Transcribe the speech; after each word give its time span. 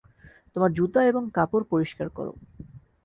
তোমার 0.53 0.71
জুতা 0.73 1.01
এবং 1.03 1.23
কাপড় 1.33 1.65
পরিষ্কার 1.69 2.07
কর। 2.09 2.27